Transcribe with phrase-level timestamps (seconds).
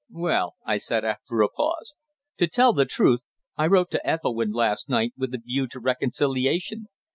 [0.15, 1.93] "Well," I said, after a pause,
[2.39, 3.21] "to tell the truth,
[3.55, 6.87] I wrote to Ethelwynn last night with a view to reconciliation."